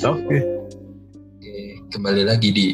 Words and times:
Oke. 0.00 0.38
Oke, 1.40 1.56
kembali 1.92 2.22
lagi 2.24 2.48
di 2.52 2.66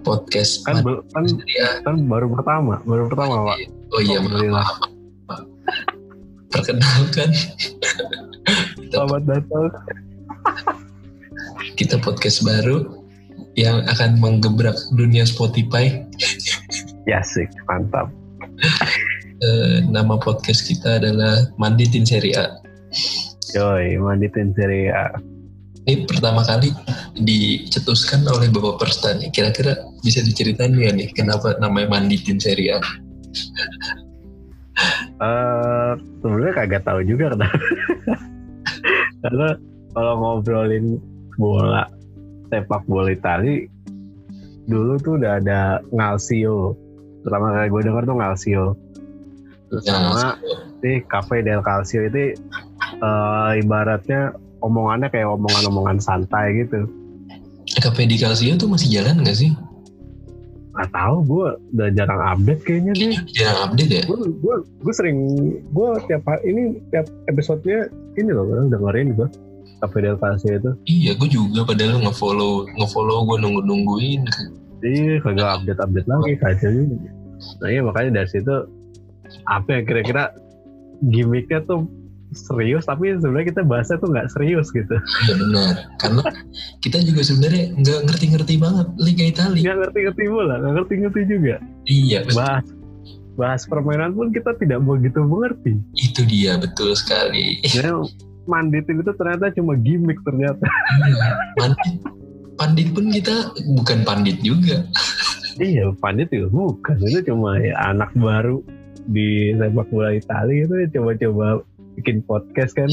podcast 0.00 0.62
Kan, 0.64 0.80
bel- 0.80 1.04
kan, 1.12 1.24
ya. 1.44 1.82
kan 1.84 2.06
baru 2.06 2.30
pertama, 2.32 2.78
baru 2.86 3.10
pertama 3.10 3.50
pak. 3.52 3.58
Oh 3.90 4.00
iya, 4.00 4.18
maaf. 4.22 4.78
Perkenalkan, 6.50 7.30
Selamat 8.90 9.22
datang. 9.22 9.70
kita 11.78 11.94
podcast 12.02 12.42
baru 12.42 13.06
yang 13.54 13.86
akan 13.86 14.18
menggebrak 14.18 14.74
dunia 14.94 15.22
Spotify. 15.22 16.02
Ya 17.06 17.22
sih, 17.22 17.46
mantap. 17.70 18.10
Eh, 19.40 19.78
nama 19.86 20.18
podcast 20.18 20.66
kita 20.66 20.98
adalah 20.98 21.48
Manditin 21.54 22.02
Seri 22.02 22.34
A. 22.34 22.60
Yoi, 23.50 23.98
manditin 23.98 24.54
seri 24.54 24.86
A. 24.90 25.10
Ini 25.88 26.04
pertama 26.04 26.44
kali 26.44 26.68
dicetuskan 27.16 28.24
oleh 28.28 28.52
Bapak 28.52 28.84
Perstan. 28.84 29.20
nih. 29.24 29.32
Kira-kira 29.32 29.80
bisa 30.04 30.20
diceritain 30.20 30.76
ya 30.76 30.92
nih 30.92 31.08
kenapa 31.16 31.56
namanya 31.56 31.96
Manditin 31.96 32.40
Seri 32.40 32.72
A? 32.72 32.80
Eh, 35.20 35.92
sebenarnya 36.24 36.56
kagak 36.56 36.88
tahu 36.88 37.04
juga 37.04 37.36
kenapa. 37.36 37.52
Karena 39.22 39.48
kalau 39.92 40.14
ngobrolin 40.16 40.96
bola 41.36 41.84
sepak 42.48 42.88
bola 42.88 43.12
Itali 43.12 43.68
dulu 44.64 44.96
tuh 45.04 45.20
udah 45.20 45.36
ada 45.36 45.84
Ngalsio. 45.92 46.72
Pertama 47.20 47.52
kali 47.52 47.68
gue 47.68 47.82
denger 47.84 48.02
tuh 48.08 48.16
Ngalsio. 48.16 48.64
Terus 49.68 49.84
sama 49.84 50.40
di 50.80 51.04
Cafe 51.06 51.44
del 51.44 51.60
Calcio 51.60 52.00
itu 52.08 52.34
eh, 53.04 53.50
ibaratnya 53.60 54.32
omongannya 54.60 55.08
kayak 55.08 55.28
omongan-omongan 55.28 55.98
santai 56.00 56.64
gitu. 56.64 56.88
Cafe 57.80 58.04
di 58.08 58.16
Calcio 58.18 58.56
tuh 58.58 58.68
masih 58.68 58.88
jalan 59.00 59.22
nggak 59.22 59.36
sih? 59.36 59.52
Gak 60.70 60.90
tahu 60.94 61.16
gue 61.26 61.48
udah 61.76 61.88
jarang 61.92 62.22
update 62.22 62.62
kayaknya 62.62 62.92
dia. 62.94 63.20
Jarang 63.34 63.58
update 63.70 63.90
ya? 63.90 64.02
Gue 64.06 64.18
gue 64.30 64.54
gue 64.62 64.94
sering 64.94 65.18
gue 65.70 65.88
tiap 66.06 66.22
hari 66.26 66.42
ini 66.50 66.62
tiap 66.94 67.06
episodenya 67.26 67.90
ini 68.18 68.30
loh 68.30 68.46
gue 68.46 68.70
dengerin 68.70 69.14
gue 69.18 69.28
Cafe 69.80 69.98
del 70.04 70.16
Calcio 70.20 70.50
itu. 70.52 70.70
Iya, 70.84 71.16
gue 71.16 71.28
juga 71.32 71.64
padahal 71.64 72.04
ngefollow 72.04 72.68
ngefollow 72.76 73.18
gue 73.28 73.36
nunggu 73.42 73.60
nungguin. 73.64 74.22
Iya 74.80 75.20
kagak 75.20 75.48
update 75.60 75.80
update 75.80 76.08
lagi 76.08 76.34
kacau. 76.40 76.70
Nah 77.60 77.68
iya 77.68 77.80
makanya 77.84 78.22
dari 78.22 78.28
situ 78.28 78.54
apa 79.46 79.68
yang 79.78 79.84
kira-kira 79.86 80.34
gimmicknya 81.08 81.64
tuh 81.64 81.86
serius 82.30 82.86
tapi 82.86 83.14
sebenarnya 83.18 83.54
kita 83.54 83.62
bahasnya 83.66 83.96
tuh 83.98 84.08
nggak 84.10 84.28
serius 84.30 84.70
gitu. 84.70 84.96
Iya 85.26 85.34
benar. 85.38 85.74
Karena 85.98 86.22
kita 86.82 86.98
juga 87.02 87.20
sebenarnya 87.26 87.64
nggak 87.74 88.00
ngerti-ngerti 88.06 88.54
banget 88.58 88.86
Liga 88.98 89.24
Italia. 89.26 89.62
Nggak 89.62 89.78
ngerti-ngerti 89.86 90.22
bola, 90.30 90.54
nggak 90.62 90.72
ngerti-ngerti 90.78 91.20
juga. 91.26 91.54
Iya, 91.86 92.18
betul. 92.26 92.38
Bahas 92.38 92.66
bahas 93.38 93.62
permainan 93.64 94.12
pun 94.12 94.28
kita 94.34 94.52
tidak 94.60 94.84
begitu 94.84 95.24
mengerti. 95.24 95.72
itu 95.96 96.20
dia 96.28 96.60
betul 96.60 96.92
sekali. 96.92 97.56
Jadi 97.64 97.88
manditin 98.44 99.00
itu 99.00 99.12
ternyata 99.16 99.48
cuma 99.56 99.78
gimmick 99.80 100.20
ternyata. 100.26 100.60
Pandit, 101.56 101.94
pandit 102.60 102.88
pun 102.92 103.08
kita 103.08 103.54
bukan 103.80 103.98
pandit 104.04 104.36
juga. 104.44 104.84
iya, 105.56 105.88
pandit 106.04 106.28
juga 106.28 106.48
bukan. 106.52 106.96
Itu 107.00 107.32
cuma 107.32 107.56
ya, 107.56 107.74
anak 107.88 108.12
baru 108.12 108.60
di 109.08 109.56
sepak 109.56 109.88
bola 109.88 110.12
Italia 110.12 110.68
itu 110.68 110.74
ya 110.76 110.86
coba-coba 111.00 111.46
bikin 112.00 112.24
podcast 112.24 112.72
kan. 112.74 112.88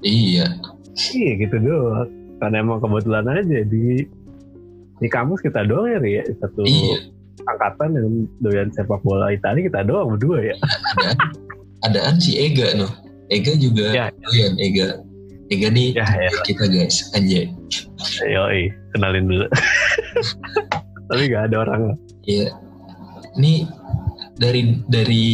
Iya, 0.00 0.46
Iya 0.94 1.30
gitu 1.42 1.56
doang. 1.58 2.08
Karena 2.38 2.62
emang 2.62 2.78
kebetulan 2.78 3.26
aja 3.26 3.60
di 3.66 4.06
di 5.02 5.08
kampus 5.10 5.42
kita 5.42 5.66
doang 5.66 5.90
ya, 5.90 5.98
Ri, 5.98 6.12
ya 6.20 6.24
satu 6.38 6.62
iya. 6.62 7.10
angkatan 7.50 7.98
yang 7.98 8.06
doyan 8.40 8.68
sepak 8.70 9.02
bola 9.02 9.34
Italia 9.34 9.66
kita 9.66 9.82
doang 9.82 10.14
berdua 10.14 10.54
ya. 10.54 10.56
Adaan, 10.94 11.16
adaan 11.90 12.14
si 12.22 12.38
Ega 12.38 12.78
no. 12.78 12.86
Ega 13.32 13.52
juga 13.58 13.90
Ya. 13.90 14.06
doyan 14.22 14.54
Ega. 14.60 15.02
Ega 15.52 15.68
nih 15.68 15.92
Ya, 15.92 16.06
ya. 16.08 16.30
kita 16.46 16.64
guys, 16.70 17.10
anjay. 17.12 17.52
Yoi, 18.24 18.72
kenalin 18.94 19.28
dulu. 19.28 19.46
Tapi 21.10 21.22
gak 21.28 21.52
ada 21.52 21.56
orang. 21.68 22.00
Iya. 22.24 22.48
Ini 23.36 23.68
dari 24.40 24.62
dari 24.88 25.24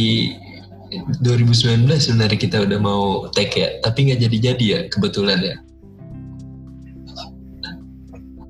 2019 1.23 1.87
sebenarnya 1.95 2.39
kita 2.39 2.57
udah 2.67 2.79
mau 2.79 3.31
tag 3.31 3.51
ya, 3.55 3.79
tapi 3.79 4.11
nggak 4.11 4.19
jadi-jadi 4.27 4.65
ya 4.65 4.79
kebetulan 4.91 5.39
ya. 5.39 5.55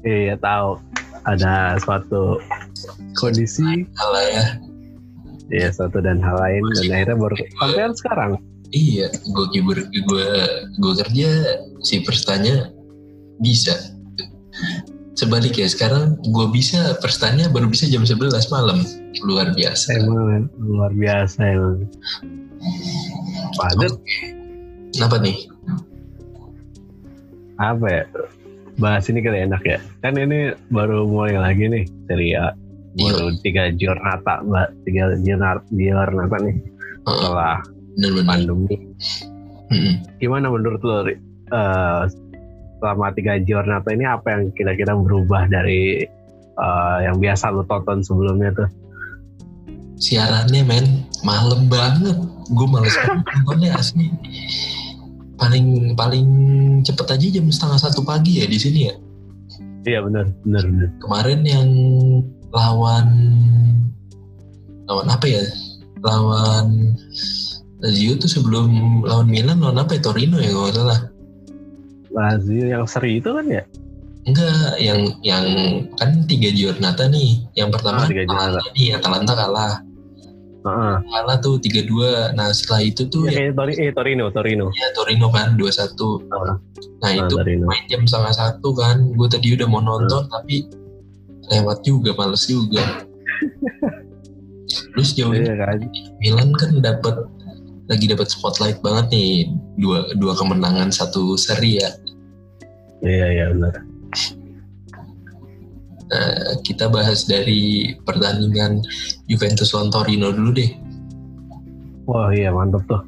Iya 0.01 0.35
tahu 0.41 0.81
ada 1.29 1.77
suatu 1.77 2.41
kondisi 3.13 3.85
Salah 3.93 4.25
ya. 4.33 4.45
ya 5.51 5.67
satu 5.69 6.01
dan 6.01 6.17
hal 6.23 6.39
lain 6.41 6.63
dan 6.79 6.85
akhirnya 6.95 7.17
baru 7.19 7.35
sampai 7.59 7.93
sekarang. 7.93 8.31
Iya, 8.71 9.11
gue 9.11 9.45
kibur 9.51 9.77
gue 9.83 10.27
gue 10.79 10.93
kerja 11.03 11.29
si 11.83 12.01
perstanya 12.07 12.71
bisa. 13.43 13.75
Sebaliknya 15.19 15.67
sekarang 15.67 16.17
gue 16.23 16.47
bisa 16.55 16.95
perstanya 17.03 17.51
baru 17.51 17.67
bisa 17.67 17.85
jam 17.91 18.07
11 18.07 18.31
malam. 18.47 18.79
Luar 19.19 19.51
biasa. 19.51 19.99
Emang 19.99 20.47
luar 20.55 20.91
biasa 20.95 21.39
emang. 21.43 21.83
Padat 23.59 23.93
Kenapa 24.91 25.17
nih? 25.19 25.37
apa 27.61 27.85
ya? 27.85 28.03
Bahas 28.81 29.05
ini 29.11 29.21
kali 29.21 29.45
enak 29.45 29.61
ya. 29.67 29.77
Kan 30.01 30.17
ini 30.17 30.55
baru 30.73 31.05
mulai 31.05 31.37
lagi 31.37 31.69
nih 31.69 31.85
seri 32.09 32.33
A. 32.33 32.55
Baru 32.97 33.31
tiga 33.45 33.69
giornata, 33.77 34.41
mbak. 34.41 34.73
Tiga 34.87 35.13
giornata, 35.21 35.61
giornata 35.69 36.35
nih 36.41 36.55
setelah 37.05 37.61
Bener-bener. 37.95 38.25
pandemi. 38.25 38.75
Mm-mm. 39.71 39.93
Gimana 40.19 40.49
menurut 40.51 40.81
lo? 40.83 41.05
Eh, 41.07 42.01
selama 42.81 43.13
tiga 43.13 43.37
giornata 43.45 43.93
ini 43.93 44.03
apa 44.09 44.27
yang 44.33 44.43
kira-kira 44.57 44.97
berubah 44.97 45.45
dari 45.47 46.03
eh, 46.57 46.97
yang 47.05 47.21
biasa 47.21 47.53
lo 47.53 47.63
tonton 47.69 48.01
sebelumnya 48.01 48.51
tuh? 48.57 48.69
Siarannya 50.01 50.65
men 50.65 51.05
malam 51.21 51.69
banget. 51.69 52.17
Gue 52.49 52.67
males 52.67 52.97
banget 53.05 53.25
nontonnya 53.37 53.77
asli. 53.77 54.09
Paling 55.37 55.93
paling 55.93 56.27
cepet 56.81 57.07
aja 57.17 57.25
jam 57.37 57.45
setengah 57.47 57.79
satu 57.79 58.01
pagi 58.01 58.41
ya 58.41 58.49
di 58.49 58.57
sini 58.57 58.79
ya. 58.89 58.95
Iya 59.81 60.05
benar, 60.05 60.29
benar, 60.45 60.63
benar. 60.69 60.89
kemarin 61.01 61.41
yang 61.41 61.69
lawan 62.53 63.07
lawan 64.85 65.07
apa 65.09 65.25
ya 65.25 65.41
lawan 66.05 66.93
Lazio 67.81 68.13
tuh 68.21 68.29
sebelum 68.29 69.01
lawan 69.01 69.25
Milan 69.25 69.57
lawan 69.57 69.81
apa 69.81 69.97
ya 69.97 70.01
Torino 70.05 70.37
ya 70.37 70.53
kalau 70.53 70.69
salah 70.69 71.01
Lazio 72.13 72.65
yang 72.69 72.85
seri 72.85 73.17
itu 73.17 73.29
kan 73.33 73.47
ya? 73.49 73.63
enggak 74.21 74.77
yang 74.77 75.01
yang 75.25 75.45
kan 75.97 76.29
tiga 76.29 76.53
giornata 76.53 77.09
nih 77.09 77.41
yang 77.57 77.73
pertama 77.73 78.05
tiga 78.05 78.21
Atalanta 78.29 78.61
nih 78.77 78.87
Atalanta 78.93 79.33
kalah 79.33 79.73
Kalah 80.61 81.37
tuh 81.41 81.57
tiga 81.57 81.81
dua 81.81 82.29
nah 82.31 82.53
setelah 82.53 82.81
itu 82.81 83.09
tuh 83.09 83.25
Ya, 83.25 83.33
ya, 83.33 83.37
kayak 83.49 83.53
Tori, 83.57 83.73
eh, 83.77 83.91
Torino, 83.91 84.25
Torino. 84.29 84.65
ya 84.71 84.87
Torino 84.93 85.27
kan 85.29 85.57
dua 85.57 85.73
satu 85.73 86.21
Ah, 86.29 86.55
nah 87.01 87.09
ah, 87.09 87.13
itu 87.25 87.33
Torino. 87.33 87.65
main 87.65 87.83
jam 87.89 88.05
setengah 88.05 88.33
satu 88.33 88.69
kan 88.73 89.01
gue 89.11 89.27
tadi 89.27 89.57
udah 89.57 89.65
mau 89.65 89.81
nonton 89.81 90.29
tapi 90.29 90.69
lewat 91.49 91.81
juga 91.81 92.13
males 92.13 92.45
juga 92.45 92.85
terus 94.93 95.11
jauh 95.17 95.33
Iya 95.33 95.55
kan? 95.57 95.77
Milan 96.21 96.49
kan 96.53 96.79
dapat 96.79 97.15
lagi 97.89 98.05
dapat 98.07 98.29
spotlight 98.29 98.79
banget 98.79 99.11
nih 99.11 99.29
dua 99.75 100.13
dua 100.15 100.31
kemenangan 100.37 100.93
satu 100.93 101.35
seri 101.35 101.75
ya. 101.75 101.91
Iya, 103.03 103.25
iya 103.27 103.45
benar. 103.51 103.73
Nah, 106.11 106.59
kita 106.67 106.91
bahas 106.91 107.23
dari 107.23 107.95
pertandingan 108.03 108.83
Juventus 109.31 109.71
lawan 109.71 109.87
Torino 109.87 110.35
dulu 110.35 110.51
deh. 110.51 110.71
Wah 112.03 112.27
iya 112.35 112.51
mantap 112.51 112.83
tuh. 112.83 112.99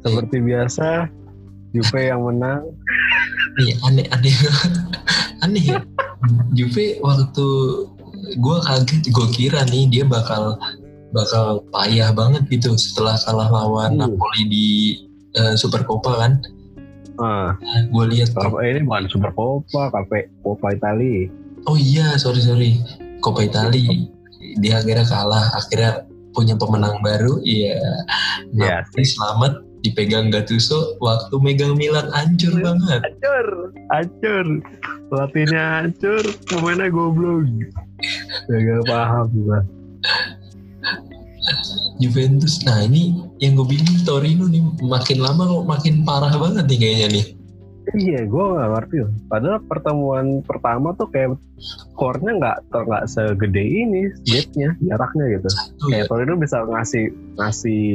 Seperti 0.00 0.40
biasa, 0.40 1.12
Juve 1.76 2.00
yang 2.00 2.24
menang. 2.24 2.64
Nih 3.60 3.76
aneh 3.84 4.06
aneh 4.08 4.32
aneh 5.44 5.64
ya. 5.76 5.80
Juve 6.56 6.96
waktu 7.04 7.46
gue 8.40 8.56
kaget 8.64 9.02
gue 9.12 9.26
kira 9.30 9.60
nih 9.68 9.84
dia 9.92 10.04
bakal 10.08 10.56
bakal 11.12 11.64
payah 11.72 12.12
banget 12.12 12.44
gitu 12.48 12.72
setelah 12.76 13.16
kalah 13.20 13.48
lawan 13.48 13.96
Hmm. 13.96 14.08
Napoli 14.08 14.42
di 14.48 14.68
eh, 15.36 15.52
Super 15.52 15.84
Copa 15.84 16.16
kan. 16.16 16.32
Ah, 17.18 17.52
Nah, 17.58 17.80
gue 17.90 18.04
lihat 18.16 18.30
ini 18.62 18.80
bukan 18.86 19.04
Super 19.10 19.34
Copa, 19.34 19.90
Cafe 19.92 20.32
Copa 20.40 20.72
Italia. 20.72 21.28
Oh 21.66 21.76
iya, 21.78 22.14
sorry 22.20 22.44
sorry. 22.44 22.78
Coppa 23.18 23.42
Italia. 23.42 24.06
Dia 24.62 24.78
akhirnya 24.78 25.06
kalah, 25.08 25.50
akhirnya 25.56 26.06
punya 26.36 26.54
pemenang 26.54 27.02
baru. 27.02 27.42
Iya. 27.42 27.80
Iya, 28.54 28.86
Napoli 28.86 29.04
selamat 29.04 29.52
dipegang 29.82 30.30
Gattuso 30.34 30.98
waktu 30.98 31.34
megang 31.38 31.78
Milan 31.78 32.10
hancur 32.10 32.50
banget 32.58 32.98
Hancur, 32.98 33.46
hancur. 33.94 34.46
Pelatihnya 35.08 35.62
hancur, 35.82 36.24
pemainnya 36.50 36.90
goblok. 36.90 37.46
Gak 38.50 38.82
paham 38.86 39.26
gua. 39.32 39.62
Juventus 41.98 42.62
nah 42.62 42.84
ini 42.84 43.16
yang 43.42 43.58
gue 43.58 43.66
bingung 43.74 44.04
Torino 44.06 44.46
nih 44.46 44.62
makin 44.84 45.18
lama 45.18 45.42
kok 45.48 45.66
makin 45.66 45.94
parah 46.06 46.30
banget 46.30 46.64
nih 46.68 46.78
kayaknya 46.78 47.06
nih 47.18 47.26
Iya, 47.96 48.28
gue 48.28 48.44
gak 48.52 48.70
ngerti 48.74 48.96
loh. 49.00 49.12
Padahal 49.32 49.58
pertemuan 49.64 50.26
pertama 50.44 50.92
tuh 50.92 51.08
kayak 51.08 51.40
skornya 51.56 52.36
nggak 52.36 52.56
nggak 52.68 53.04
segede 53.08 53.64
ini, 53.64 54.12
gapnya, 54.28 54.76
jaraknya 54.84 55.24
gitu. 55.38 55.48
Ya, 55.88 56.04
Kayak 56.04 56.06
Torino 56.12 56.34
bisa 56.36 56.56
ngasih 56.68 57.04
ngasih 57.40 57.86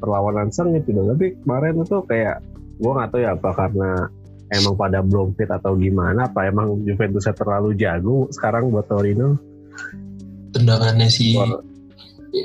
perlawanan 0.00 0.48
sengit 0.48 0.88
gitu. 0.88 1.04
Tapi 1.04 1.36
kemarin 1.44 1.84
tuh 1.84 2.02
kayak 2.08 2.40
gue 2.80 2.92
nggak 2.92 3.08
tahu 3.12 3.20
ya 3.20 3.36
apa 3.36 3.50
karena 3.52 3.90
emang 4.52 4.74
pada 4.80 4.98
belum 5.04 5.36
fit 5.36 5.50
atau 5.52 5.76
gimana. 5.76 6.30
Apa 6.32 6.48
emang 6.48 6.80
Juventusnya 6.88 7.36
terlalu 7.36 7.76
jago 7.76 8.32
sekarang 8.32 8.72
buat 8.72 8.88
Torino? 8.88 9.36
tendangannya 10.56 11.08
si 11.12 11.36
Wah, 11.36 11.60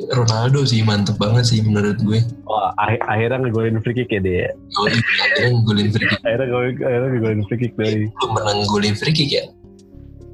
Ronaldo 0.10 0.64
sih 0.64 0.82
mantep 0.82 1.16
banget 1.16 1.46
sih 1.46 1.60
menurut 1.62 1.98
gue 1.98 2.20
wah, 2.44 2.72
akhir- 2.78 3.04
akhirnya 3.04 3.38
ngegolin 3.42 3.78
free 3.80 3.96
kick 3.96 4.10
ya 4.10 4.20
dia. 4.20 4.48
oh, 4.76 4.86
iya, 4.86 5.00
akhirnya 5.20 5.50
ngegolin 5.54 5.88
free 5.90 6.06
kick 6.06 6.20
Akhirnya 6.22 6.46
ngegolin, 6.46 6.74
akhirnya 6.78 7.08
ngegolin 7.10 7.42
free 7.46 7.60
kick 7.60 7.74
dari. 7.76 8.04
belum 8.10 8.32
pernah 8.34 8.54
ngegolin 8.56 8.96
free 8.96 9.14
kick 9.14 9.30
ya 9.30 9.44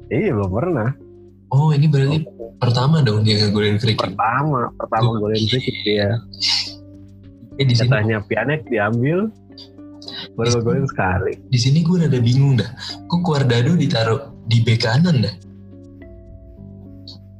Iya 0.08 0.30
belum 0.32 0.50
pernah. 0.50 0.88
oh 1.48 1.68
ini 1.70 1.86
berarti 1.86 2.18
pertama 2.56 3.00
dong 3.00 3.22
dia 3.22 3.34
ngegolin 3.38 3.76
free 3.76 3.92
kick 3.92 4.02
Pertama, 4.04 4.60
pertama 4.74 5.08
golin 5.16 5.44
free 5.44 5.60
kick 5.60 5.78
dia. 5.82 6.08
eh 7.54 7.64
di 7.64 7.72
sini 7.72 7.90
Jatahnya 7.90 8.22
Pianek 8.22 8.66
diambil, 8.66 9.26
baru 10.32 10.48
ngegolin 10.54 10.86
sekali. 10.86 11.34
di 11.44 11.58
sini 11.58 11.82
gue 11.82 11.98
rada 11.98 12.18
bingung 12.18 12.54
dah 12.54 12.70
kok 13.04 13.20
Guardado 13.20 13.74
ditaruh 13.74 14.20
di 14.44 14.60
bek 14.60 14.78
kanan 14.80 15.20
dah 15.20 15.34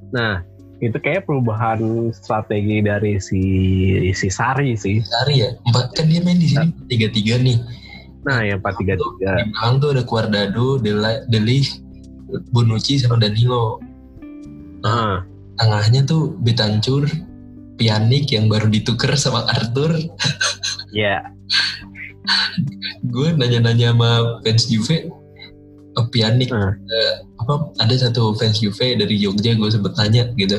Nah, 0.08 0.40
itu 0.78 0.94
kayak 1.02 1.26
perubahan 1.26 2.10
strategi 2.14 2.78
dari 2.82 3.18
si 3.18 3.42
si 4.14 4.28
Sari 4.30 4.78
sih. 4.78 5.02
Sari 5.02 5.42
ya 5.42 5.50
empat 5.66 5.98
kan 5.98 6.06
dia 6.06 6.22
main 6.22 6.38
di 6.38 6.54
sini 6.54 6.70
tiga 6.86 7.08
tiga 7.10 7.36
nih 7.38 7.58
Nah, 8.28 8.44
yang 8.44 8.60
433. 8.60 8.84
di 8.84 9.44
belakang 9.48 9.74
tuh 9.80 9.88
ada 9.94 10.02
Guardado, 10.04 10.66
Delik, 11.30 11.80
Bonucci 12.52 13.00
sama 13.00 13.16
Danilo 13.16 13.80
Nah, 14.84 15.24
tengahnya 15.56 16.04
tuh 16.04 16.36
Betancur 16.42 17.08
Pianik 17.78 18.34
yang 18.34 18.50
baru 18.50 18.66
ditukar 18.66 19.14
sama 19.14 19.46
Arthur 19.48 19.94
ya. 20.90 21.22
gue 23.14 23.28
nanya-nanya 23.38 23.94
sama 23.94 24.42
fans 24.42 24.66
Juve 24.66 25.08
Pianik. 26.08 26.48
Hmm. 26.50 26.72
eh, 26.74 27.14
apa 27.38 27.70
ada 27.78 27.94
satu 27.94 28.34
fans 28.34 28.58
Juve 28.58 28.96
dari 28.96 29.14
Jogja 29.16 29.54
gue 29.54 29.68
sempet 29.68 29.92
tanya 29.94 30.28
gitu. 30.34 30.58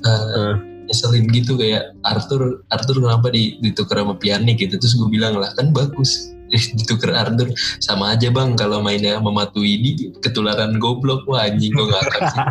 Eh, 0.00 0.22
Hmm. 0.34 0.56
nyeselin 0.90 1.30
gitu 1.30 1.54
kayak 1.54 1.94
Arthur 2.02 2.66
Arthur 2.74 2.98
kenapa 2.98 3.30
di, 3.30 3.54
ditukar 3.62 4.02
sama 4.02 4.18
Pianik? 4.18 4.58
gitu. 4.58 4.74
Terus 4.76 4.98
gue 4.98 5.08
bilang 5.08 5.38
lah 5.38 5.54
kan 5.54 5.70
bagus. 5.70 6.34
Ditukar 6.82 7.14
Arthur 7.14 7.54
sama 7.78 8.10
aja 8.10 8.26
bang 8.26 8.58
kalau 8.58 8.82
mainnya 8.82 9.22
sama 9.22 9.30
Matuidi 9.30 10.10
ketularan 10.18 10.82
goblok. 10.82 11.22
Wah 11.30 11.46
anjing 11.46 11.70
gue 11.70 11.86
ngakak 11.86 12.22
sih. 12.26 12.42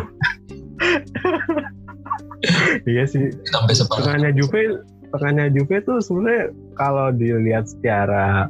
Iya 2.88 3.04
sih. 3.04 3.28
sampai 3.52 3.74
separah 3.76 4.16
Tengahnya 4.16 4.32
Juve, 4.32 4.80
tengahnya 5.12 5.52
Juve 5.52 5.76
tuh 5.84 6.00
sebenarnya 6.00 6.56
kalau 6.72 7.12
dilihat 7.12 7.68
secara 7.68 8.48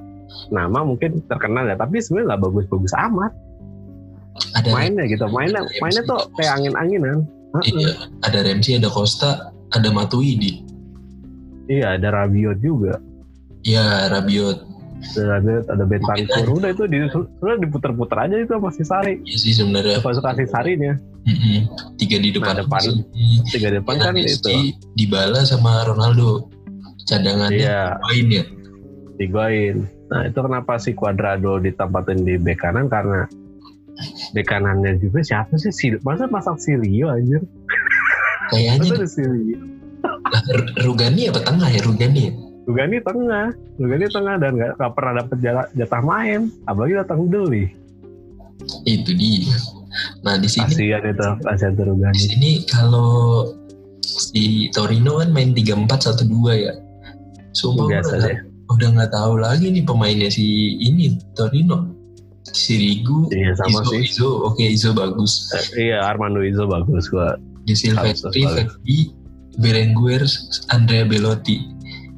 nama 0.55 0.87
mungkin 0.87 1.19
terkenal 1.27 1.67
ya, 1.67 1.75
tapi 1.75 1.99
sebenarnya 1.99 2.39
nggak 2.39 2.43
bagus-bagus 2.47 2.95
amat 3.11 3.33
ada 4.61 4.71
mainnya 4.71 5.05
gitu. 5.09 5.25
Mainnya 5.33 5.65
mainnya 5.81 6.03
tuh 6.05 6.29
kayak 6.37 6.61
angin-anginan. 6.61 7.25
Heeh. 7.59 7.83
Iya, 7.83 7.93
ada 8.23 8.39
Ramsey, 8.47 8.79
ada 8.79 8.87
Costa, 8.93 9.51
ada 9.75 9.89
Matuidi. 9.91 10.63
Iya, 11.67 11.99
ada 11.99 12.15
Rabiot 12.15 12.63
juga. 12.63 13.01
Ya, 13.67 14.07
Rabiot. 14.13 14.63
Ada 15.01 15.25
Rabiot, 15.39 15.65
ada 15.67 15.85
Bentancur. 15.89 16.47
Udah 16.61 16.71
itu 16.71 16.85
di, 16.87 17.03
sudah 17.11 17.57
diputer-puter 17.59 18.19
aja 18.21 18.37
itu 18.37 18.53
sama 18.53 18.71
si 18.71 18.85
Sari. 18.87 19.19
Iya 19.27 19.39
sih 19.41 19.53
sebenarnya. 19.57 19.99
Masuk 20.05 20.23
kasih 20.23 20.47
Sarinya. 20.47 20.95
Mm-mm. 21.27 21.69
Tiga 21.99 22.17
di 22.21 22.31
depan. 22.33 22.55
Nah, 22.57 22.65
depan. 22.65 22.83
Tiga 23.51 23.69
depan 23.75 23.95
kan 23.99 24.13
Fernandesi, 24.15 24.41
itu. 24.41 24.55
Dybala 24.97 25.43
sama 25.43 25.85
Ronaldo. 25.89 26.49
Cadangannya 27.09 27.67
Iya, 27.67 27.99
main 27.99 28.27
ya. 28.31 28.45
Higuain. 29.21 29.77
Nah 30.11 30.27
itu 30.27 30.39
kenapa 30.41 30.81
si 30.81 30.97
Cuadrado 30.97 31.61
ditempatin 31.61 32.25
di 32.25 32.41
bek 32.41 32.57
kanan 32.63 32.89
karena 32.89 33.29
bek 34.33 34.47
kanannya 34.47 35.01
juga 35.01 35.21
siapa 35.25 35.55
sih? 35.57 35.73
Si, 35.73 35.87
masa 36.05 36.27
pasang 36.27 36.57
Silio 36.57 37.11
anjir? 37.11 37.43
Kayaknya 38.51 38.83
Masa 38.83 38.95
ada 38.99 39.09
Silio? 39.09 39.59
Rugani 40.83 41.29
apa 41.29 41.41
tengah 41.45 41.69
ya 41.71 41.81
Rugani 41.85 42.21
ya? 42.31 42.33
Lugani 42.69 42.97
tengah, 43.03 43.47
Lugani 43.83 44.07
tengah 44.07 44.35
dan 44.39 44.51
nggak 44.55 44.71
nggak 44.79 44.93
pernah 44.95 45.13
dapet 45.25 45.37
jala- 45.43 45.71
jatah 45.75 46.03
main, 46.05 46.55
apalagi 46.71 46.95
datang 47.03 47.27
beli. 47.27 47.73
Itu 48.87 49.11
dia. 49.17 49.57
Nah 50.23 50.39
di 50.39 50.47
sini 50.47 50.71
Kasihan 50.71 51.03
itu, 51.03 51.29
kasihan 51.43 51.73
tuh 51.75 51.99
di 52.15 52.21
sini 52.23 52.51
kalau 52.71 53.51
si 54.07 54.71
Torino 54.71 55.19
kan 55.19 55.35
main 55.35 55.51
3-4-1-2 55.51 56.55
ya. 56.55 56.75
Sumpah 57.51 57.91
Biasa 57.91 58.13
udah, 58.23 58.39
udah 58.71 58.89
nggak 58.95 59.11
tahu 59.11 59.33
lagi 59.43 59.67
nih 59.75 59.83
pemainnya 59.83 60.31
si 60.31 60.79
ini 60.79 61.19
Torino. 61.35 61.91
Sirigu, 62.53 63.31
Iya 63.31 63.55
sama 63.57 63.81
Izo, 63.81 63.91
sih. 63.91 64.03
Izo, 64.05 64.31
oke 64.45 64.65
Izo 64.65 64.91
bagus. 64.93 65.49
Eh, 65.75 65.89
iya 65.89 66.03
Armando 66.03 66.41
Izo 66.41 66.65
bagus 66.65 67.07
gua. 67.09 67.35
Di 67.63 67.75
Silvestri. 67.75 68.43
Verdi, 68.43 68.99
Berenguer, 69.57 70.25
Andrea 70.69 71.05
Belotti. 71.05 71.61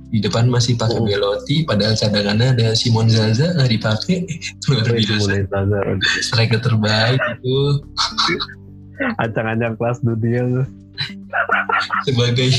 Di 0.08 0.20
depan 0.20 0.44
masih 0.46 0.76
pakai 0.76 1.00
Oh. 1.00 1.08
Belotti, 1.08 1.64
padahal 1.64 1.96
cadangannya 1.96 2.52
ada 2.52 2.66
Simon 2.72 3.08
Zaza 3.08 3.56
nggak 3.56 3.70
dipakai. 3.70 4.28
Luar 4.68 4.86
biasa. 4.86 5.32
Striker 6.20 6.60
terbaik 6.60 7.16
itu 7.36 7.56
Ancang-ancang 9.18 9.74
kelas 9.74 9.98
dunia 10.00 10.42
tuh. 10.46 10.66
sebagai 12.04 12.52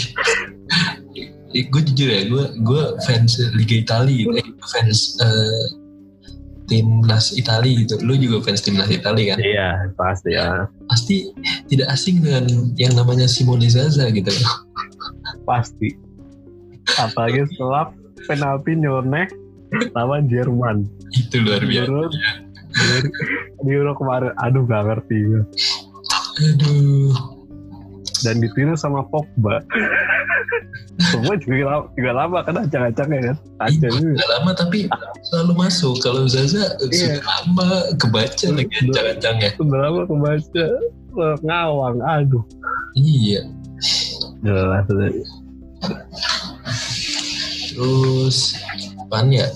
gue 1.54 1.82
jujur 1.86 2.10
ya 2.10 2.26
gue 2.26 2.46
gue 2.66 2.84
fans 3.06 3.38
Liga 3.54 3.78
Italia 3.78 4.26
eh, 4.34 4.48
fans 4.66 5.14
eh, 5.22 5.64
timnas 6.72 7.36
Italia 7.36 7.84
gitu 7.84 8.00
lu 8.04 8.16
juga 8.16 8.50
fans 8.50 8.64
timnas 8.64 8.88
Italia 8.88 9.36
kan 9.36 9.38
Iya 9.44 9.70
pasti 10.00 10.30
ya, 10.32 10.68
pasti 10.88 11.16
tidak 11.68 11.88
asing 11.92 12.24
dengan 12.24 12.48
yang 12.80 12.96
namanya 12.96 13.28
Simone 13.28 13.68
Zaza 13.68 14.08
gitu 14.12 14.32
pasti. 15.44 15.96
Apalagi 17.00 17.48
setelah 17.54 17.92
penalti 18.28 18.76
nyeleneh 18.76 19.28
lawan 19.98 20.30
Jerman. 20.30 20.88
itu 21.14 21.46
luar 21.46 21.62
biasa 21.62 21.90
Euro, 21.90 22.10
di 23.62 23.70
Euro 23.70 23.92
kemarin, 23.94 24.34
aduh 24.42 24.66
gak 24.66 24.84
ngerti 24.90 25.18
gue. 25.30 25.44
aduh 26.42 27.14
Dan 28.26 28.42
ditiru 28.42 28.74
sama 28.74 29.06
Pogba. 29.12 29.62
Pogba 31.10 31.34
juga 31.38 31.64
lama, 31.66 31.86
juga 31.94 32.12
lama 32.14 32.38
kan 32.46 32.56
acak-acaknya 32.62 33.20
kan. 33.34 33.38
Acak 33.60 33.90
Iya, 33.90 33.90
juga. 33.98 34.24
Lama 34.38 34.52
tapi 34.54 34.80
selalu 35.26 35.54
masuk 35.58 35.96
kalau 36.00 36.24
Zaza 36.26 36.78
Iya. 36.86 37.18
sudah 37.18 37.22
lama 37.24 37.68
kebaca 37.98 38.46
lagi 38.52 38.66
Udah. 38.70 38.82
ancang-ancangnya 38.86 39.50
Udah 39.58 39.80
lama 39.80 40.02
kebaca. 40.06 40.66
Ngawang, 41.46 41.98
aduh. 42.02 42.44
iya 42.94 43.42
Jelas. 44.42 44.86
terus 47.70 48.38
apaan 49.02 49.30
ya 49.30 49.48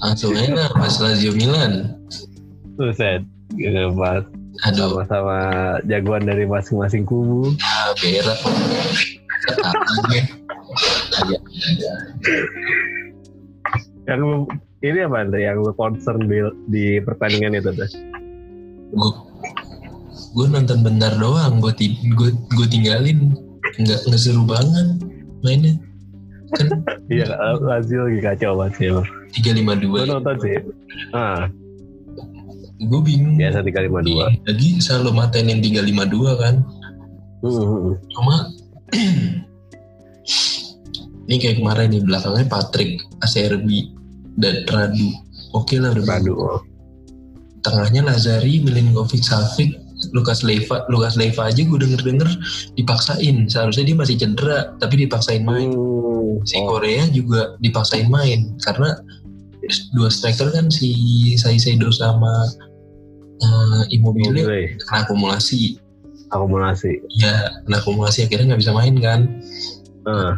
langsung 0.00 0.32
lah 0.34 0.70
Mas 0.74 0.96
Lazio 0.98 1.30
Milan 1.30 1.94
Buset. 2.74 3.20
Mas. 3.92 4.24
Aduh 4.66 5.00
Sama-sama 5.04 5.38
jagoan 5.88 6.24
dari 6.28 6.44
masing-masing 6.44 7.04
kubu. 7.04 7.54
berak 8.00 8.38
Katanya. 9.40 10.22
Yang 14.04 14.18
lu, 14.20 14.36
ini 14.82 14.98
apa 15.00 15.16
Andre? 15.22 15.40
Yang 15.44 15.56
lu 15.64 15.72
concern 15.74 16.20
di, 16.26 16.38
di 16.68 16.84
pertandingan 17.00 17.56
itu 17.56 17.70
tuh? 17.72 17.90
gue 18.90 19.12
gue 20.34 20.46
nonton 20.50 20.82
bentar 20.82 21.14
doang 21.14 21.62
gue 21.62 21.70
gue 22.10 22.30
gue 22.34 22.66
tinggalin 22.66 23.38
nggak 23.78 24.00
nggak 24.02 24.18
seru 24.20 24.42
banget 24.42 24.98
mainnya 25.46 25.78
kan 26.58 26.66
Iya, 27.06 27.30
Lazio 27.62 28.10
lagi 28.10 28.18
kacau 28.18 28.58
banget 28.58 28.74
sih. 28.78 28.90
tiga 29.38 29.54
lima 29.54 29.78
Gue 29.78 29.86
dua 29.86 30.18
nonton 30.18 30.34
sih. 30.42 30.58
Ah, 31.14 31.46
gue 32.80 33.00
bingung 33.04 33.36
biasa 33.36 33.60
352. 33.60 34.48
lagi 34.48 34.68
selalu 34.80 35.10
matenin 35.12 35.60
tiga 35.60 35.84
lima 35.84 36.08
dua 36.08 36.32
kan 36.40 36.64
hmm. 37.44 37.92
cuma 38.16 38.48
Ini 41.30 41.38
kayak 41.38 41.56
kemarin 41.62 41.94
nih 41.94 42.02
belakangnya 42.02 42.46
Patrick, 42.50 43.06
Acerbi, 43.22 43.94
dan 44.34 44.66
Radu. 44.66 45.14
Oke 45.54 45.78
lah 45.78 45.94
udah 45.94 46.02
bagus. 46.02 46.34
Aduh. 46.34 46.58
Tengahnya 47.62 48.02
Lazari, 48.02 48.58
Milinkovic, 48.66 49.22
Savic, 49.22 49.78
Lukas 50.10 50.42
Leiva, 50.42 50.82
Lukas 50.90 51.14
Leiva 51.14 51.46
aja 51.46 51.62
gue 51.62 51.78
denger-denger 51.78 52.26
dipaksain. 52.74 53.46
Seharusnya 53.46 53.86
dia 53.86 53.94
masih 53.94 54.18
cedera, 54.18 54.74
tapi 54.82 55.06
dipaksain 55.06 55.46
main. 55.46 55.70
Hmm. 55.70 56.42
Si 56.42 56.58
Oh, 56.58 56.66
Korea 56.66 57.06
juga 57.14 57.54
dipaksain 57.62 58.10
main 58.10 58.58
karena 58.66 58.98
dua 59.94 60.10
striker 60.10 60.50
kan 60.50 60.66
si 60.66 60.90
Saisedo 61.38 61.94
sama 61.94 62.48
uh, 63.44 63.82
Immobile 63.92 64.32
Immobile. 64.32 64.78
kena 64.84 64.98
akumulasi. 65.04 65.80
akumulasi. 66.30 67.02
Ya, 67.18 67.50
kena 67.66 67.82
akumulasi 67.82 68.28
akhirnya 68.28 68.54
nggak 68.54 68.62
bisa 68.62 68.72
main 68.76 68.96
kan. 69.02 69.20
Eh, 70.06 70.32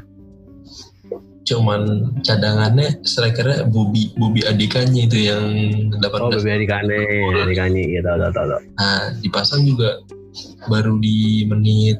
Cuman 1.43 2.15
cadangannya 2.23 3.03
strikernya 3.03 3.67
Bobi 3.67 4.15
Bobi 4.15 4.47
adikannya 4.47 5.11
itu 5.11 5.27
yang 5.27 5.45
18 5.99 6.07
oh, 6.23 6.31
Bebe 6.31 6.51
Adikane, 6.55 6.99
Adikane, 7.43 7.83
ya 7.91 8.01
tahu 8.07 8.31
tahu 8.31 8.47
tahu. 8.47 8.63
Nah, 8.79 9.11
dipasang 9.19 9.67
juga 9.67 9.99
baru 10.71 11.03
di 11.03 11.43
menit 11.51 11.99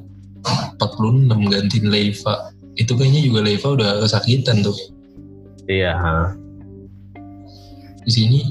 46 0.79 1.51
gantiin 1.51 1.87
Leiva. 1.91 2.55
Itu 2.79 2.95
kayaknya 2.95 3.21
juga 3.27 3.41
Leiva 3.43 3.69
udah 3.75 3.91
kesakitan 4.07 4.63
tuh. 4.63 4.79
Iya, 5.67 5.93
ha. 5.99 6.39
Di 8.07 8.11
sini 8.11 8.47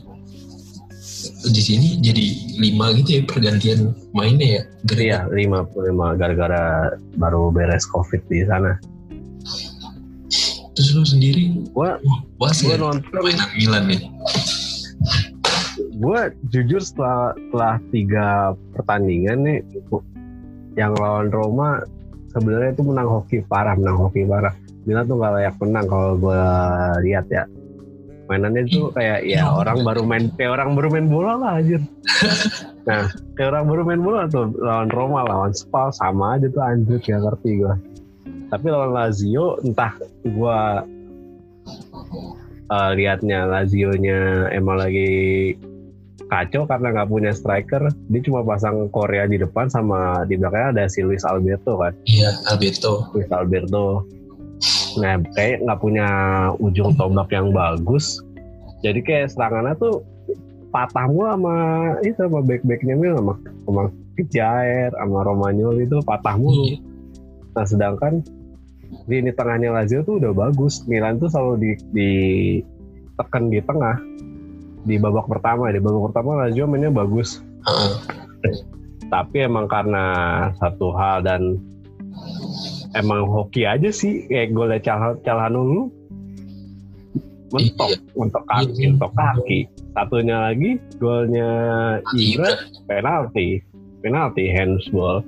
di 1.42 1.62
sini 1.62 1.98
jadi 1.98 2.26
lima 2.62 2.94
gitu 2.94 3.18
ya 3.18 3.22
pergantian 3.26 3.80
mainnya 4.14 4.62
ya. 4.62 4.64
Gara- 4.86 5.02
Iya, 5.02 5.20
55 5.28 6.14
gara-gara 6.14 6.64
baru 7.18 7.50
beres 7.50 7.90
Covid 7.90 8.22
di 8.30 8.46
sana. 8.46 8.78
Terus 10.72 10.96
lu 10.96 11.04
sendiri 11.04 11.68
Gua 11.74 11.98
puas 12.38 12.62
gua 12.62 12.74
ya 12.74 12.78
nonton 12.80 13.20
mainan 13.20 13.50
Milan 13.58 13.84
ya? 13.90 14.00
gue 15.92 16.20
jujur 16.50 16.82
setelah 16.82 17.30
setelah 17.38 17.76
tiga 17.94 18.28
pertandingan 18.74 19.46
nih 19.46 19.60
yang 20.74 20.98
lawan 20.98 21.30
Roma 21.30 21.86
sebenarnya 22.34 22.74
itu 22.74 22.82
menang 22.82 23.06
hoki 23.06 23.46
parah 23.46 23.78
menang 23.78 24.10
hoki 24.10 24.26
parah 24.26 24.50
Milan 24.90 25.06
tuh 25.06 25.22
gak 25.22 25.30
layak 25.38 25.56
menang 25.62 25.86
kalau 25.86 26.18
gue 26.18 26.42
lihat 27.06 27.30
ya 27.30 27.46
mainannya 28.30 28.64
tuh 28.70 28.94
kayak 28.94 29.26
ya 29.26 29.42
Iya. 29.42 29.50
orang 29.50 29.82
baru 29.86 30.02
main 30.06 30.30
kayak 30.38 30.52
orang 30.60 30.70
baru 30.78 30.88
main 30.94 31.08
bola 31.10 31.34
lah 31.40 31.52
anjir. 31.62 31.82
Nah 32.90 33.06
kayak 33.38 33.50
orang 33.54 33.66
baru 33.70 33.82
main 33.86 34.02
bola 34.02 34.22
tuh 34.26 34.50
lawan 34.58 34.90
Roma 34.90 35.22
lawan 35.22 35.54
Spal 35.54 35.94
sama 35.94 36.38
aja 36.42 36.50
tuh 36.50 36.66
anjir 36.66 36.98
gak 36.98 37.22
ngerti 37.22 37.62
gue 37.62 37.74
tapi 38.52 38.68
lawan 38.68 38.92
Lazio 38.92 39.56
entah 39.62 39.96
gue 40.28 40.60
eh, 42.68 42.92
liatnya 42.98 43.48
Lazio-nya 43.48 44.50
emang 44.52 44.82
lagi 44.82 45.12
kacau 46.32 46.64
karena 46.64 46.96
nggak 46.96 47.10
punya 47.12 47.32
striker. 47.36 47.92
Dia 48.08 48.22
cuma 48.24 48.40
pasang 48.48 48.88
Korea 48.88 49.28
di 49.28 49.36
depan 49.36 49.68
sama 49.68 50.24
di 50.24 50.40
belakangnya 50.40 50.68
ada 50.72 50.84
si 50.88 51.04
Luis 51.04 51.28
Alberto 51.28 51.76
kan? 51.76 51.92
Iya, 52.08 52.32
Alberto. 52.48 53.12
Luis 53.12 53.28
Alberto 53.36 54.08
nah 55.00 55.16
kayak 55.38 55.64
nggak 55.64 55.80
punya 55.80 56.08
ujung 56.60 56.96
tombak 56.98 57.32
yang 57.32 57.54
bagus. 57.56 58.20
Jadi 58.82 59.00
kayak 59.06 59.32
serangannya 59.32 59.78
tuh 59.78 60.02
patah 60.72 61.06
mulu 61.06 61.28
sama 61.28 61.58
itu 62.02 62.18
sama 62.18 62.40
back 62.42 62.64
backnya 62.64 62.96
Mil 62.96 63.14
sama 63.20 63.36
sama 63.68 63.84
Kejair 64.16 64.90
sama 64.96 65.20
Romagnoli 65.24 65.86
itu 65.86 66.00
patah 66.04 66.36
mulu. 66.36 66.76
Iya. 66.76 66.78
nah 67.52 67.68
sedangkan 67.68 68.24
di 69.08 69.20
ini 69.20 69.32
tengahnya 69.36 69.72
Lazio 69.72 70.04
tuh 70.04 70.20
udah 70.20 70.32
bagus. 70.36 70.84
Milan 70.88 71.20
tuh 71.20 71.32
selalu 71.32 71.56
di, 71.60 71.72
di 71.96 72.12
tekan 73.16 73.48
di 73.48 73.60
tengah 73.64 74.00
di 74.84 74.96
babak 75.00 75.28
pertama. 75.32 75.72
Di 75.72 75.80
babak 75.80 76.12
pertama 76.12 76.48
Lazio 76.48 76.68
mainnya 76.68 76.92
bagus. 76.92 77.40
Tapi 79.12 79.38
emang 79.44 79.68
karena 79.68 80.04
satu 80.60 80.96
hal 80.96 81.24
dan 81.24 81.60
emang 82.94 83.24
hoki 83.26 83.64
aja 83.64 83.90
sih 83.90 84.28
kayak 84.28 84.52
golnya 84.52 84.80
Cal 84.80 85.16
Calhanoglu 85.22 85.88
mentok 87.52 87.90
Iya. 87.92 87.98
mentok 88.16 88.44
kaki 88.48 88.72
Iya. 88.72 88.88
mentok 88.90 89.12
kaki 89.14 89.60
satunya 89.92 90.38
lagi 90.40 90.70
golnya 90.98 91.50
Ibra 92.16 92.52
penalti 92.88 93.48
penalti 94.00 94.44
handsball 94.48 95.20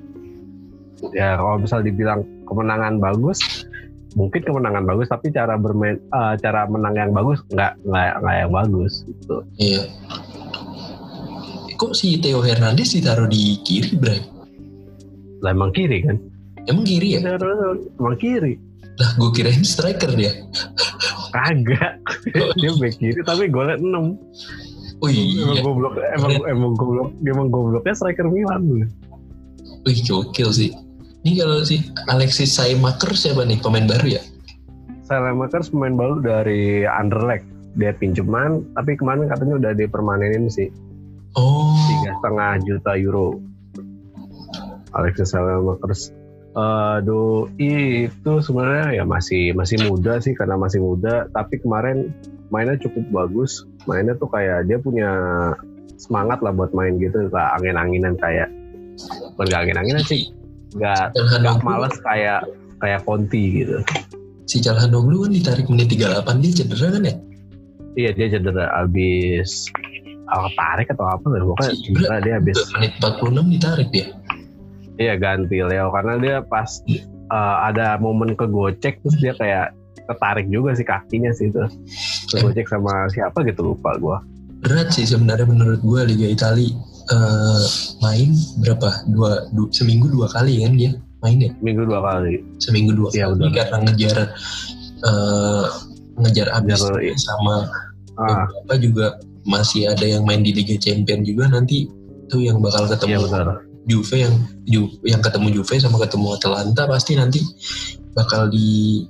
ya 1.11 1.35
kalau 1.35 1.59
misal 1.59 1.83
dibilang 1.83 2.23
kemenangan 2.47 2.95
bagus 2.97 3.67
mungkin 4.15 4.39
kemenangan 4.39 4.87
bagus 4.87 5.11
tapi 5.11 5.35
cara 5.35 5.59
bermain 5.59 5.99
eh, 5.99 6.33
cara 6.39 6.63
menang 6.63 6.95
yang 6.95 7.11
bagus 7.11 7.43
nggak 7.51 7.75
nggak 7.83 8.11
nggak 8.23 8.35
yang 8.39 8.51
bagus 8.51 8.93
gitu 9.03 9.37
Iya. 9.59 9.83
Kok 11.73 11.91
si 11.91 12.15
Theo 12.15 12.39
Hernandez 12.39 12.95
ditaruh 12.95 13.27
di 13.27 13.59
kiri, 13.59 13.97
Bray? 13.97 14.21
lah 15.43 15.51
emang 15.51 15.75
kiri 15.75 15.99
kan 15.99 16.15
Emang 16.67 16.85
kiri 16.87 17.19
ya? 17.19 17.19
emang 17.99 18.15
kiri 18.19 18.55
Lah, 18.93 19.09
gue 19.17 19.29
kirain 19.33 19.65
striker 19.65 20.13
dia. 20.13 20.31
kagak 21.33 21.97
dia 22.61 22.71
back 22.77 22.95
kiri 23.01 23.19
tapi 23.25 23.49
golnya 23.49 23.75
6 23.81 23.89
Oh 25.03 25.09
emang 25.09 25.57
iya. 25.57 25.61
goblok 25.65 25.93
emang 26.15 26.33
emang 26.47 26.71
goblok 26.77 27.09
emang 27.25 27.47
gobloknya 27.51 27.93
striker 27.97 28.29
Milan 28.29 28.87
Wih, 29.83 29.99
gokil 30.07 30.47
sih. 30.55 30.71
Ini 31.27 31.43
kalau 31.43 31.59
si 31.67 31.83
Alexis 32.07 32.55
Saimaker 32.55 33.11
siapa 33.11 33.43
nih? 33.43 33.59
Pemain 33.59 33.83
baru 33.83 34.15
ya? 34.15 34.21
Selemakers 35.03 35.67
pemain 35.75 35.91
baru 35.99 36.23
dari 36.23 36.87
Anderlecht 36.87 37.43
dia 37.75 37.91
pinjaman 37.91 38.63
tapi 38.77 38.95
kemarin 38.95 39.27
katanya 39.27 39.57
udah 39.59 39.71
dipermanenin 39.75 40.47
sih 40.47 40.69
Oh, 41.33 41.73
tiga 41.89 42.13
setengah 42.21 42.51
juta 42.61 42.91
euro 42.95 43.41
Alexis 44.93 45.33
Selemakers 46.53 47.01
Aduh, 47.01 47.49
itu 47.57 48.31
sebenarnya 48.45 49.01
ya 49.01 49.03
masih 49.03 49.57
masih 49.57 49.89
muda 49.89 50.21
sih 50.21 50.37
karena 50.37 50.53
masih 50.53 50.85
muda. 50.85 51.25
Tapi 51.33 51.57
kemarin 51.57 52.13
mainnya 52.53 52.77
cukup 52.77 53.09
bagus. 53.09 53.65
Mainnya 53.89 54.13
tuh 54.21 54.29
kayak 54.29 54.69
dia 54.69 54.77
punya 54.77 55.09
semangat 55.97 56.43
lah 56.45 56.51
buat 56.53 56.75
main 56.75 56.99
gitu, 56.99 57.31
gak 57.31 57.49
angin-anginan 57.59 58.19
kayak 58.19 58.51
bukan 59.33 59.45
gak 59.49 59.61
angin-anginan 59.65 60.03
sih, 60.03 60.29
gak 60.77 61.15
gak 61.15 61.17
Calhanoglu, 61.17 61.63
malas 61.63 61.95
kayak 62.03 62.41
kayak 62.83 62.99
Conti 63.07 63.63
gitu. 63.63 63.77
si 64.43 64.59
Calhanoglu 64.59 65.23
kan 65.23 65.31
ditarik 65.31 65.65
menit 65.71 65.87
38 65.95 66.43
dia 66.43 66.51
cedera 66.51 66.87
kan 66.91 67.03
ya? 67.07 67.15
Iya 67.95 68.09
dia 68.11 68.27
cedera 68.35 68.65
abis 68.83 69.71
ah, 70.27 70.49
tarik 70.51 70.91
atau 70.91 71.07
apa 71.07 71.25
lah 71.31 71.47
pokoknya 71.47 71.73
cedera 71.79 72.15
dia 72.19 72.33
abis 72.43 72.57
Menit 72.75 72.93
46 72.99 73.53
ditarik 73.55 73.87
dia. 73.95 74.05
Iya 74.97 75.15
ganti 75.17 75.61
Leo. 75.61 75.89
Karena 75.93 76.17
dia 76.19 76.35
pas 76.45 76.81
eh, 76.87 77.57
ada 77.67 77.97
momen 77.97 78.33
kegocek 78.37 79.01
terus 79.01 79.17
dia 79.21 79.33
kayak 79.37 79.73
ketarik 80.03 80.47
juga 80.51 80.75
sih 80.75 80.83
kakinya 80.83 81.31
sih 81.31 81.47
itu 81.47 81.63
kegocek 82.33 82.67
sama 82.67 83.07
siapa 83.09 83.41
gitu 83.47 83.73
lupa 83.73 83.95
gua. 83.97 84.17
Berat 84.63 84.95
sih 84.95 85.03
sebenarnya 85.03 85.43
menurut 85.43 85.83
gue 85.83 86.01
Liga 86.07 86.27
Italia 86.27 86.71
eh, 87.11 87.63
main 87.99 88.31
berapa? 88.63 88.89
Dua, 89.11 89.47
du- 89.51 89.71
seminggu 89.75 90.07
dua 90.07 90.27
kali 90.31 90.63
kan 90.63 90.75
dia 90.79 90.91
main 91.23 91.39
ya? 91.39 91.51
minggu 91.63 91.83
dua 91.87 91.99
kali. 92.03 92.43
Seminggu 92.59 92.95
dua 92.95 93.09
Iya, 93.11 93.27
kali 93.31 93.35
benar. 93.39 93.51
karena 93.55 93.77
ngejar 93.87 94.17
eh, 95.03 95.65
ngejar 96.19 96.47
abis 96.61 96.79
Ngejar, 96.79 97.15
sama 97.19 97.55
ah. 98.19 98.47
beberapa 98.47 98.73
juga. 98.79 99.07
Masih 99.43 99.91
ada 99.91 100.07
yang 100.07 100.23
main 100.23 100.39
di 100.39 100.55
Liga 100.55 100.79
Champion 100.79 101.19
juga 101.27 101.51
nanti 101.51 101.83
itu 102.23 102.37
yang 102.47 102.63
bakal 102.63 102.87
iya 102.87 102.91
ketemu 102.95 103.27
benar 103.27 103.47
Juve 103.83 104.15
yang 104.15 104.35
Ju- 104.63 104.95
yang 105.03 105.19
ketemu 105.19 105.59
Juve 105.59 105.75
sama 105.77 105.99
ketemu 105.99 106.35
Atalanta 106.35 106.87
pasti 106.87 107.13
nanti 107.13 107.39
bakal 108.13 108.47
di 108.47 109.03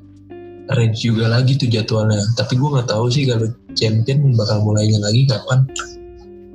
range 0.70 1.03
juga 1.03 1.27
lagi 1.30 1.60
tuh 1.60 1.68
jadwalnya. 1.68 2.24
Tapi 2.34 2.56
gue 2.56 2.70
nggak 2.70 2.89
tahu 2.89 3.06
sih 3.12 3.27
kalau 3.27 3.46
Champion 3.75 4.34
bakal 4.34 4.63
mulainya 4.63 4.98
lagi 5.00 5.27
kapan. 5.27 5.68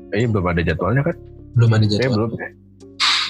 kayaknya 0.08 0.28
belum 0.32 0.46
ada 0.48 0.62
jadwalnya 0.64 1.02
kan 1.04 1.16
Belum 1.52 1.70
ada 1.76 1.84
jadwal. 1.84 2.12
belum 2.16 2.30
ya. 2.40 2.48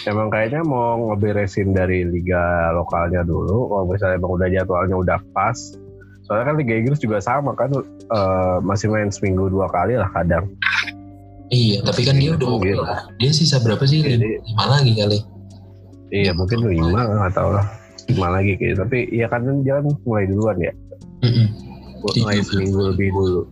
Emang 0.07 0.29
kayaknya 0.31 0.63
mau 0.63 1.11
ngeberesin 1.11 1.75
dari 1.75 2.07
liga 2.07 2.71
lokalnya 2.73 3.27
dulu. 3.27 3.67
Kalau 3.67 3.85
misalnya 3.91 4.17
emang 4.17 4.33
udah 4.39 4.49
jadwalnya 4.49 4.97
udah 4.97 5.19
pas. 5.35 5.59
Soalnya 6.25 6.53
kan 6.53 6.57
Liga 6.61 6.77
Inggris 6.77 7.01
juga 7.01 7.19
sama 7.19 7.53
kan 7.53 7.73
eh, 7.73 8.57
masih 8.63 8.89
main 8.89 9.09
seminggu 9.09 9.49
dua 9.49 9.67
kali 9.69 9.97
lah 9.97 10.09
kadang. 10.13 10.49
Iya, 11.49 11.81
tapi 11.81 12.05
kan 12.05 12.21
dia 12.21 12.37
udah 12.37 12.45
mau 12.47 12.61
Gitu. 12.61 12.77
kelar. 12.77 13.09
Dia 13.17 13.31
sisa 13.33 13.57
berapa 13.59 13.81
sih? 13.89 14.05
Jadi- 14.05 14.41
Lima, 14.45 14.65
lagi 14.69 14.93
kali. 14.93 15.19
Iya 16.09 16.33
mungkin 16.33 16.65
lima 16.65 17.05
nggak 17.05 17.33
tahu 17.37 17.53
lah. 17.53 17.67
Lima 18.09 18.29
lagi 18.33 18.57
gitu. 18.57 18.77
Tapi 18.77 19.09
ya 19.13 19.29
kan 19.29 19.45
dia 19.61 19.81
kan 19.81 19.85
mulai 20.05 20.25
duluan 20.29 20.57
ya. 20.61 20.73
Mm-mm. 21.25 21.47
Mulai 22.05 22.41
Iya. 22.41 22.45
seminggu 22.45 22.81
lebih 22.93 23.09
dulu. 23.13 23.43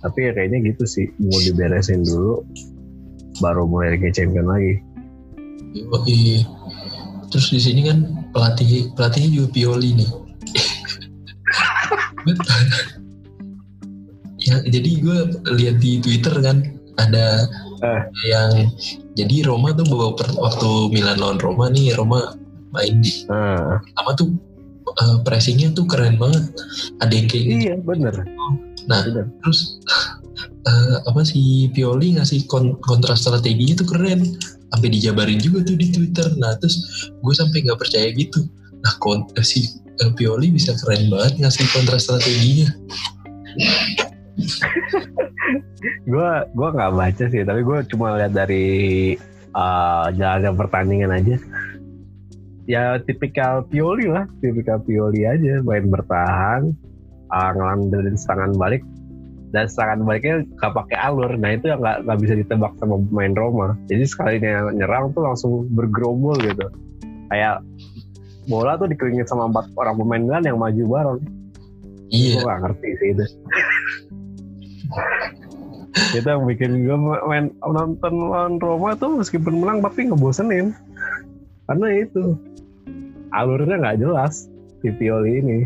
Tapi 0.00 0.18
ya 0.26 0.30
kayaknya 0.34 0.58
gitu 0.70 0.84
sih. 0.86 1.06
Mau 1.18 1.38
diberesin 1.38 2.02
dulu. 2.02 2.42
Baru 3.38 3.66
mulai 3.66 3.94
Champion 4.10 4.46
lagi. 4.46 4.74
Yoi. 5.74 6.42
Terus 7.30 7.46
di 7.50 7.60
sini 7.62 7.86
kan 7.86 7.98
pelatih 8.34 8.90
pelatihnya 8.94 9.30
juga 9.38 9.48
Pioli 9.54 9.90
nih. 9.94 10.10
ya 14.40 14.56
jadi 14.64 14.90
gue 14.98 15.18
lihat 15.54 15.76
di 15.78 16.00
Twitter 16.00 16.32
kan 16.40 16.79
ada 17.00 17.26
Eh. 17.80 18.02
yang 18.28 18.68
jadi 19.16 19.48
Roma 19.48 19.72
tuh 19.72 19.88
bawa 19.88 20.12
per- 20.12 20.36
waktu 20.36 20.68
Milan 20.92 21.16
lawan 21.16 21.40
Roma 21.40 21.72
nih 21.72 21.96
Roma 21.96 22.36
main 22.70 23.00
di 23.00 23.24
Nah, 23.24 23.80
sama 23.96 24.12
tuh 24.14 24.28
eh, 24.84 25.16
pressingnya 25.24 25.72
tuh 25.72 25.88
keren 25.88 26.20
banget 26.20 26.44
ada 27.00 27.12
yang 27.12 27.24
kayak 27.24 27.44
gitu 27.46 27.60
iya 27.64 27.74
bener. 27.80 28.12
Nah, 28.84 29.00
Bener. 29.04 29.26
terus 29.40 29.80
eh, 30.60 30.96
apa 31.02 31.24
sih 31.24 31.72
Pioli 31.72 32.20
ngasih 32.20 32.44
kon 32.44 32.76
kontra 32.80 33.16
strateginya 33.16 33.80
tuh 33.80 33.88
keren 33.88 34.36
sampai 34.70 34.88
dijabarin 34.92 35.40
juga 35.40 35.64
tuh 35.64 35.74
di 35.74 35.88
Twitter 35.90 36.30
nah 36.36 36.54
terus 36.60 36.78
gue 37.10 37.34
sampai 37.34 37.64
nggak 37.64 37.80
percaya 37.80 38.12
gitu 38.12 38.44
nah 38.80 38.92
kon 39.00 39.24
eh, 39.34 39.42
si 39.42 39.66
eh, 39.98 40.12
Pioli 40.12 40.52
bisa 40.52 40.76
keren 40.76 41.08
banget 41.08 41.40
ngasih 41.40 41.64
kontra 41.72 41.96
strateginya 41.96 42.68
gue 46.06 46.30
gua 46.54 46.68
nggak 46.70 46.92
baca 46.94 47.24
sih 47.28 47.42
tapi 47.42 47.60
gue 47.64 47.78
cuma 47.90 48.16
lihat 48.16 48.32
dari 48.32 48.66
uh, 49.54 50.08
jalannya 50.14 50.50
pertandingan 50.54 51.12
aja. 51.14 51.36
Ya 52.68 53.02
tipikal 53.02 53.66
Pioli 53.66 54.06
lah 54.06 54.30
tipikal 54.38 54.78
Pioli 54.82 55.26
aja 55.26 55.58
main 55.66 55.90
bertahan 55.90 56.70
uh, 57.30 57.50
ngelandarin 57.54 58.16
serangan 58.18 58.54
balik. 58.56 58.82
Dan 59.50 59.66
serangan 59.66 60.06
baliknya 60.06 60.46
gak 60.62 60.78
pakai 60.78 60.94
alur 60.94 61.34
nah 61.34 61.50
itu 61.50 61.66
yang 61.66 61.82
nggak 61.82 62.06
nggak 62.06 62.18
bisa 62.22 62.34
ditebak 62.38 62.72
sama 62.78 63.02
pemain 63.10 63.34
Roma. 63.34 63.68
Jadi 63.90 64.04
sekalinya 64.06 64.70
nyerang 64.70 65.10
tuh 65.10 65.26
langsung 65.26 65.66
bergerombol 65.74 66.38
gitu. 66.38 66.70
Kayak 67.34 67.66
bola 68.46 68.78
tuh 68.78 68.86
dikelilingin 68.86 69.26
sama 69.26 69.50
empat 69.50 69.74
orang 69.74 69.98
pemain 69.98 70.22
Milan 70.22 70.46
yang 70.46 70.58
maju 70.58 70.82
bareng. 70.86 71.20
Iya. 72.10 72.42
gue 72.42 72.46
gak 72.46 72.60
ngerti 72.66 72.88
sih 72.98 73.08
itu 73.14 73.24
yang 76.14 76.46
bikin 76.46 76.86
gue 76.86 76.96
main 77.26 77.50
nonton 77.62 78.14
lawan 78.30 78.62
Roma 78.62 78.94
tuh 78.94 79.18
meskipun 79.18 79.62
menang 79.62 79.82
tapi 79.82 80.06
ngebosenin. 80.06 80.72
Karena 81.66 81.88
itu 81.94 82.34
alurnya 83.34 83.78
nggak 83.78 83.98
jelas 84.02 84.50
di 84.82 84.90
Pioli 84.94 85.42
ini. 85.42 85.58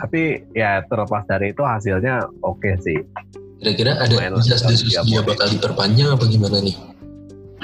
Tapi 0.00 0.42
ya 0.56 0.82
terlepas 0.90 1.24
dari 1.30 1.54
itu 1.54 1.62
hasilnya 1.62 2.26
oke 2.42 2.70
sih. 2.82 2.98
Kira-kira 3.62 3.96
ada 3.96 4.32
desas 4.34 4.66
desus 4.66 4.92
dia 5.06 5.22
bakal 5.24 5.48
diperpanjang 5.48 6.12
apa 6.12 6.24
gimana 6.28 6.60
nih? 6.60 6.76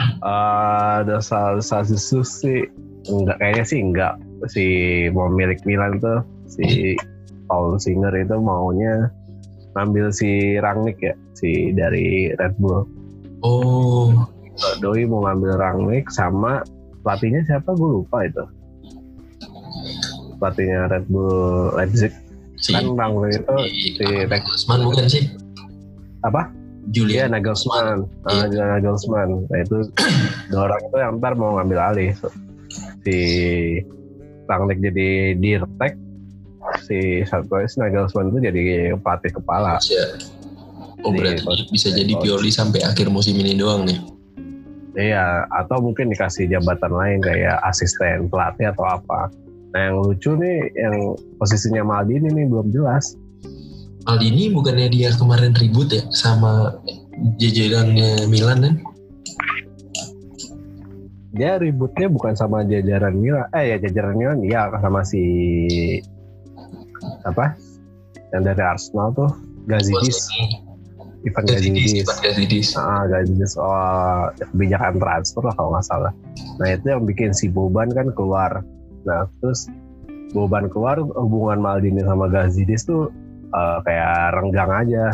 Eh, 0.00 0.92
ada 1.04 1.20
salah 1.20 1.60
satu 1.60 2.24
sih. 2.24 2.68
Enggak 3.08 3.40
kayaknya 3.40 3.64
sih 3.64 3.78
enggak. 3.80 4.14
Si 4.48 4.64
pemilik 5.12 5.60
Milan 5.68 6.00
tuh 6.00 6.24
si 6.48 6.96
Paul 7.50 7.76
Singer 7.80 8.12
itu 8.14 8.36
maunya 8.38 9.10
ngambil 9.74 10.10
si 10.10 10.58
Rangnick 10.58 10.98
ya 11.00 11.14
si 11.34 11.70
dari 11.74 12.34
Red 12.34 12.58
Bull. 12.58 12.84
Oh. 13.40 14.26
Doi 14.84 15.08
mau 15.08 15.24
ngambil 15.24 15.56
Rangnick 15.56 16.12
sama 16.12 16.60
pelatihnya 17.00 17.40
siapa? 17.48 17.72
Gue 17.72 18.02
lupa 18.02 18.26
itu. 18.26 18.44
Pelatihnya 20.36 20.90
Red 20.90 21.06
Bull 21.08 21.72
Leipzig. 21.78 22.12
Si 22.60 22.76
kan 22.76 22.92
Rangnick 22.92 23.40
itu 23.40 23.56
si 23.72 23.88
si 23.96 24.06
Nagelsmann 24.28 24.80
bukan 24.84 25.06
sih? 25.08 25.24
Apa? 26.26 26.50
Iya 26.50 26.58
Julian 26.90 27.30
Nagelsmann, 27.36 28.08
Iya. 28.26 28.40
Ah, 28.40 28.46
Julian 28.48 28.70
Nagelsmann. 28.80 29.30
Nah 29.46 29.58
itu 29.62 29.76
dua 30.50 30.60
orang 30.72 30.80
itu 30.88 30.96
yang 30.98 31.12
ntar 31.20 31.32
mau 31.38 31.60
ngambil 31.60 31.78
alih. 31.78 32.10
Si 33.04 33.16
Rangnick 34.50 34.82
jadi 34.82 35.38
dirtek, 35.38 35.94
si 36.90 37.22
satu 37.22 37.62
si 37.70 37.78
Nagelsmann 37.78 38.34
itu 38.34 38.38
jadi 38.50 38.62
pelatih 38.98 39.30
kepala. 39.38 39.78
bisa 39.78 40.02
oh 41.06 41.14
berarti 41.14 41.64
bisa 41.70 41.88
jadi. 41.94 42.18
Pioli 42.18 42.50
sampai 42.50 42.82
akhir 42.82 43.06
musim 43.08 43.38
ini 43.38 43.54
doang 43.54 43.86
nih 43.86 44.20
Iya, 44.98 45.46
atau 45.54 45.78
mungkin 45.78 46.10
dikasih 46.10 46.50
jabatan 46.50 46.90
lain 46.90 47.18
kayak 47.22 47.62
asisten 47.62 48.26
pelatih 48.26 48.74
atau 48.74 48.82
apa. 48.90 49.30
Nah 49.70 49.80
yang 49.86 49.96
lucu 50.02 50.34
nih, 50.34 50.66
yang 50.74 51.14
posisinya 51.38 51.86
Maldini 51.86 52.26
nih 52.26 52.46
belum 52.50 52.74
jelas. 52.74 53.14
Maldini 54.02 54.50
bukannya 54.50 54.90
dia 54.90 55.14
kemarin 55.14 55.54
ribut 55.54 55.94
ya 55.94 56.02
sama 56.10 56.74
jajarannya 57.38 58.26
Milan 58.26 58.58
kan? 58.66 58.74
Dia 61.38 61.62
ributnya 61.62 62.10
bukan 62.10 62.34
sama 62.34 62.66
jajaran 62.66 63.14
Milan, 63.14 63.46
eh 63.54 63.70
ya 63.70 63.76
jajaran 63.78 64.18
Milan, 64.18 64.42
iya 64.42 64.66
sama 64.74 65.06
si 65.06 65.22
apa? 67.26 67.56
Yang 68.30 68.42
dari 68.54 68.62
Arsenal 68.62 69.08
tuh 69.12 69.30
Gazidis, 69.66 70.30
Ivan 71.26 71.44
Gazidis, 71.44 71.92
Gazidis. 71.92 72.00
Ivan 72.06 72.18
Gazidis. 72.24 72.68
Ah, 72.78 73.04
Gazidis 73.10 73.50
soal 73.54 74.32
kebijakan 74.38 74.96
transfer 74.96 75.42
lah 75.44 75.54
kalau 75.58 75.70
nggak 75.76 75.86
salah. 75.86 76.12
Nah 76.62 76.68
itu 76.72 76.86
yang 76.88 77.02
bikin 77.04 77.30
si 77.36 77.50
Boban 77.50 77.92
kan 77.92 78.08
keluar. 78.16 78.64
Nah 79.04 79.28
terus 79.42 79.68
Boban 80.32 80.70
keluar 80.70 80.96
hubungan 80.96 81.60
Maldini 81.60 82.00
sama 82.06 82.30
Gazidis 82.30 82.86
tuh 82.86 83.10
eh, 83.52 83.78
kayak 83.84 84.38
renggang 84.40 84.70
aja. 84.70 85.04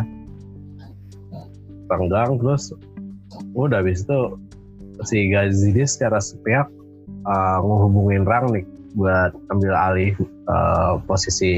Renggang 1.90 2.38
terus 2.38 2.71
udah 3.57 3.83
habis 3.83 4.07
itu 4.07 4.38
si 5.05 5.29
Gazidis 5.33 5.99
secara 5.99 6.23
sepihak 6.23 6.69
eh, 7.09 7.59
ngehubungin 7.64 8.23
Rangnick 8.23 8.76
buat 8.97 9.31
ambil 9.53 9.73
alih 9.77 10.13
eh, 10.49 10.93
posisi 11.05 11.53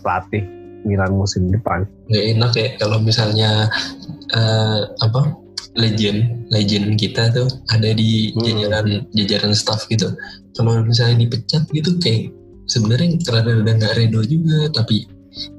pelatih 0.00 0.42
Milan 0.82 1.12
musim 1.14 1.52
depan. 1.52 1.84
Nggak 2.08 2.24
enak 2.34 2.52
ya 2.56 2.68
kalau 2.80 2.98
misalnya 2.98 3.68
eh, 4.32 4.80
apa 4.98 5.36
legend 5.76 6.48
legend 6.50 6.96
kita 6.96 7.30
tuh 7.30 7.46
ada 7.70 7.92
di 7.92 8.32
Hmm. 8.32 8.42
jajaran 8.42 8.86
jajaran 9.12 9.52
staff 9.54 9.84
gitu. 9.86 10.08
Kalau 10.56 10.80
misalnya 10.82 11.22
dipecat 11.22 11.68
gitu 11.70 12.00
kayak 12.00 12.32
sebenarnya 12.66 13.14
rada-rada 13.28 13.72
nggak 13.78 13.94
redo 13.96 14.20
juga 14.24 14.68
tapi 14.74 15.06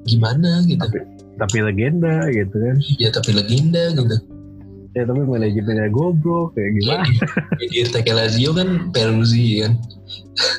gimana 0.03 0.65
gitu 0.65 0.81
Tapi 0.81 0.99
tapi 1.39 1.57
legenda 1.63 2.27
gitu 2.27 2.51
kan. 2.51 2.75
ya 2.99 3.09
tapi 3.09 3.31
legenda 3.31 3.95
gitu 3.95 4.15
Ya 4.99 5.07
tapi 5.07 5.23
manajemennya 5.23 5.87
goblok 5.95 6.59
kayak 6.59 6.75
gimana? 6.75 7.07
di 7.55 7.65
Irteke 7.71 8.11
Lazio 8.11 8.51
kan 8.51 8.91
Peruzzi 8.91 9.63
kan? 9.63 9.79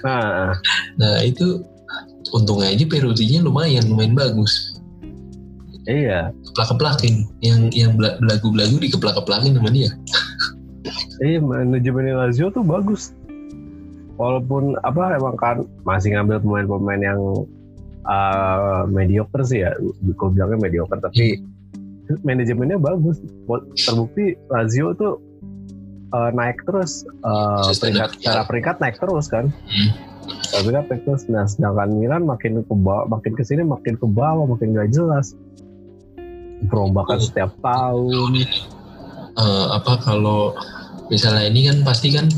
Nah, 0.00 0.56
nah 0.96 1.14
itu 1.20 1.60
untungnya 2.32 2.72
aja 2.72 2.88
Peruzzinya 2.88 3.44
lumayan 3.44 3.84
lumayan 3.92 4.16
bagus. 4.16 4.80
Iya, 5.84 6.32
keplak-keplakin 6.32 7.28
yang 7.44 7.68
yang 7.76 8.00
bela- 8.00 8.16
belagu-belagu 8.16 8.80
dikeplak-keplakin 8.80 9.60
sama 9.60 9.68
dia. 9.68 9.92
Iya 11.20 11.44
manajemen 11.44 12.16
Lazio 12.16 12.48
tuh 12.48 12.64
bagus. 12.64 13.12
Walaupun 14.16 14.80
apa 14.88 15.20
emang 15.20 15.36
kan 15.36 15.68
masih 15.84 16.16
ngambil 16.16 16.40
pemain-pemain 16.40 17.00
yang 17.12 17.20
uh, 18.08 18.88
mediocre 18.88 19.44
sih 19.44 19.68
ya, 19.68 19.76
gue 19.80 20.28
bilangnya 20.32 20.56
mediocre 20.60 20.96
tapi 21.00 21.40
manajemennya 22.22 22.78
bagus. 22.80 23.22
Terbukti 23.78 24.34
Lazio 24.50 24.94
tuh 24.96 25.22
uh, 26.14 26.30
naik 26.34 26.58
terus, 26.66 27.06
uh, 27.22 27.70
peringkat 27.70 28.18
secara 28.18 28.42
peringkat 28.46 28.76
naik 28.82 28.96
terus 28.98 29.26
kan. 29.30 29.48
Hmm. 29.50 29.90
Peringkat 30.50 30.86
naik 30.90 31.02
terus. 31.06 31.22
Nah 31.30 31.46
sedangkan 31.46 31.94
Milan 31.94 32.26
makin 32.26 32.62
ke 32.62 32.74
bawah, 32.74 33.06
makin 33.06 33.32
ke 33.34 33.42
sini 33.46 33.62
makin 33.62 33.94
ke 33.96 34.06
bawah, 34.06 34.46
makin 34.46 34.74
gak 34.74 34.90
jelas. 34.90 35.34
Perombakan 36.68 37.18
setiap 37.18 37.56
tahun. 37.64 38.44
Eh, 39.40 39.66
apa 39.72 39.96
kalau 40.04 40.52
misalnya 41.08 41.48
ini 41.48 41.70
kan 41.70 41.80
pasti 41.86 42.12
kan 42.12 42.28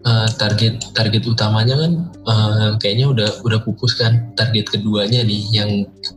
eh, 0.00 0.28
target 0.40 0.80
target 0.96 1.22
utamanya 1.28 1.76
kan 1.76 1.92
eh, 2.26 2.70
kayaknya 2.80 3.06
udah 3.12 3.30
udah 3.44 3.58
pupus 3.64 3.96
kan 3.96 4.32
target 4.36 4.68
keduanya 4.68 5.24
nih 5.24 5.42
yang 5.52 5.70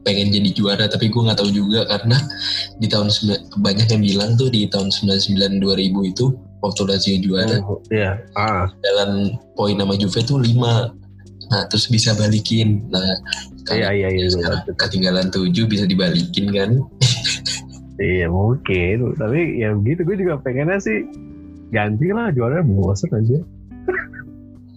pengen 0.07 0.31
jadi 0.31 0.49
juara. 0.55 0.85
Tapi 0.87 1.09
gue 1.09 1.21
nggak 1.21 1.39
tahu 1.39 1.51
juga 1.51 1.85
karena 1.87 2.17
di 2.79 2.87
tahun 2.87 3.11
banyak 3.59 3.87
yang 3.91 4.03
bilang 4.03 4.31
tuh 4.39 4.47
di 4.51 4.67
tahun 4.67 4.91
99 4.91 5.61
2000 5.61 6.11
itu 6.11 6.25
waktu 6.63 6.81
Lazio 6.87 7.15
juara. 7.19 7.59
Hmm, 7.59 7.79
Iya, 7.91 8.11
ah, 8.39 8.71
jalan 8.79 9.35
poin 9.59 9.75
sama 9.75 9.99
Juve 9.99 10.19
tuh 10.23 10.39
5 10.39 11.03
nah 11.51 11.67
terus 11.67 11.91
bisa 11.91 12.15
balikin. 12.15 12.87
Nah 12.87 13.19
iya 13.69 13.91
iya 13.91 14.09
iya. 14.09 14.31
sekarang 14.31 14.63
ketinggalan 14.79 15.27
7 15.27 15.51
bisa 15.67 15.83
dibalikin 15.85 16.49
kan? 16.55 16.79
Iya 18.01 18.25
mungkin, 18.25 19.13
tapi 19.21 19.61
ya 19.61 19.69
begitu 19.77 20.01
gue 20.01 20.17
juga 20.25 20.41
pengennya 20.41 20.81
sih 20.81 21.05
ganti 21.69 22.09
lah 22.09 22.33
juara 22.33 22.65
bosen 22.65 23.13
aja. 23.13 23.37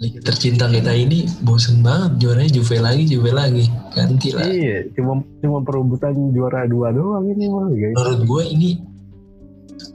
Liga 0.07 0.23
tercinta 0.23 0.71
kita 0.71 0.95
ini 0.95 1.27
bosen 1.43 1.83
banget 1.83 2.23
juaranya 2.23 2.51
Juve 2.55 2.79
lagi 2.79 3.03
Juve 3.11 3.31
lagi. 3.35 3.67
Ganti 3.91 4.31
lah. 4.31 4.47
Iya, 4.47 4.87
cuma 4.95 5.19
cuma 5.43 5.59
perebutan 5.67 6.15
juara 6.31 6.71
dua 6.71 6.95
doang 6.95 7.27
ini 7.27 7.51
mah 7.51 7.67
guys. 7.75 7.95
menurut 7.99 8.23
gue 8.23 8.43
ini 8.55 8.71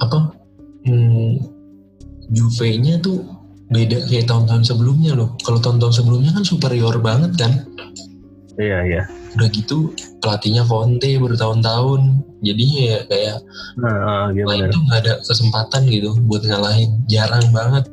apa 0.04 0.36
hmm, 0.84 1.32
Juve-nya 2.32 3.00
tuh 3.00 3.24
beda 3.72 4.04
kayak 4.08 4.28
tahun-tahun 4.28 4.64
sebelumnya 4.68 5.16
loh. 5.16 5.40
Kalau 5.48 5.64
tahun-tahun 5.64 6.04
sebelumnya 6.04 6.36
kan 6.36 6.44
superior 6.44 7.00
banget 7.00 7.32
kan? 7.40 7.52
Iya 8.60 8.80
iya. 8.84 9.04
udah 9.32 9.48
gitu 9.48 9.96
pelatihnya 10.20 10.68
Conte 10.68 11.16
bertahun-tahun. 11.16 12.02
Jadi 12.44 12.66
ya 12.84 13.00
kayak 13.08 13.38
nah, 13.80 14.28
lain 14.28 14.44
gimana? 14.44 14.74
tuh 14.76 14.82
nggak 14.84 15.00
ada 15.08 15.14
kesempatan 15.24 15.82
gitu 15.88 16.12
buat 16.28 16.44
ngalahin. 16.44 17.00
Jarang 17.08 17.48
banget 17.56 17.88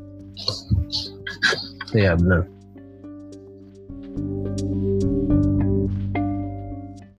Iya 1.95 2.13
benar. 2.21 2.43